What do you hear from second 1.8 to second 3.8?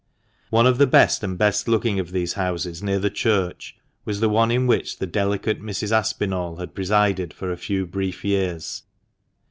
of these houses, near the church,